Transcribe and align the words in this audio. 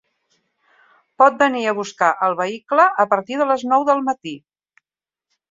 Pot 1.21 1.35
venir 1.41 1.61
a 1.67 1.73
buscar 1.81 2.09
el 2.29 2.33
vehicle 2.41 2.87
a 3.05 3.07
partir 3.13 3.39
de 3.43 3.49
les 3.53 3.69
nou 3.75 3.87
del 3.93 4.03
matí. 4.11 4.35